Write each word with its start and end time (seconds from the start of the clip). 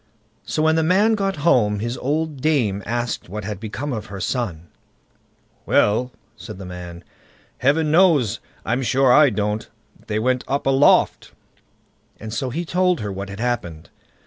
So 0.45 0.63
when 0.63 0.75
the 0.77 0.81
man 0.81 1.13
got 1.13 1.35
home, 1.45 1.77
his 1.77 1.95
old 1.99 2.41
dame 2.41 2.81
asked 2.87 3.29
what 3.29 3.43
had 3.43 3.59
become 3.59 3.93
of 3.93 4.07
her 4.07 4.19
son. 4.19 4.63
"Well", 5.67 6.11
said 6.35 6.57
the 6.57 6.65
man, 6.65 7.03
"Heaven 7.59 7.91
knows, 7.91 8.39
I'm 8.65 8.81
sure 8.81 9.13
I 9.13 9.29
don't. 9.29 9.69
They 10.07 10.17
went 10.17 10.43
up 10.47 10.65
aloft"; 10.65 11.33
and 12.19 12.33
so 12.33 12.49
he 12.49 12.65
told 12.65 13.01
her 13.01 13.11
what 13.11 13.29
had 13.29 13.39
happened. 13.39 13.91